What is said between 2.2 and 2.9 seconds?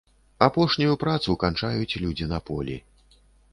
на полі.